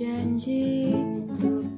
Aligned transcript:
janji 0.00 0.96
untuk 0.96 1.69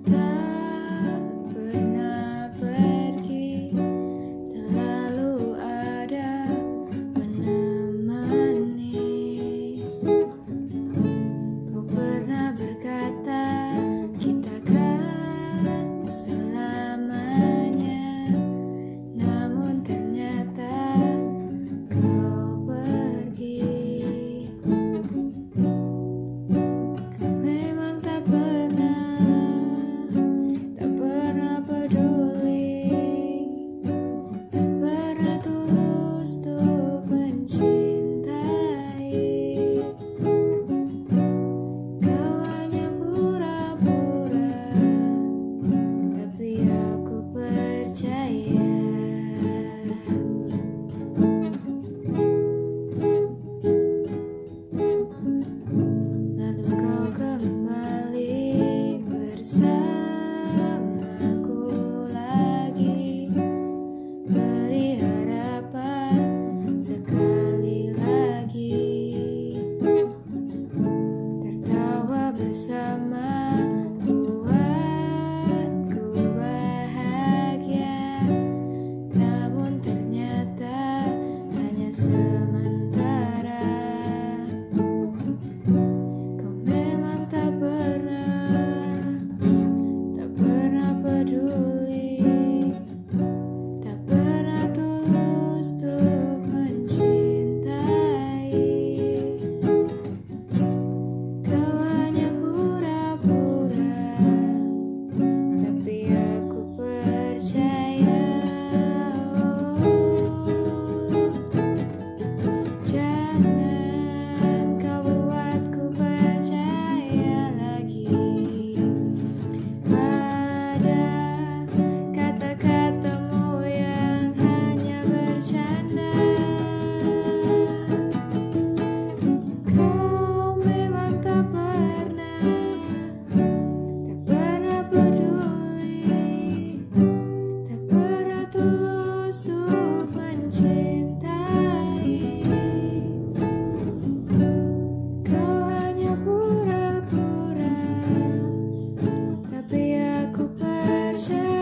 bersama 72.53 73.32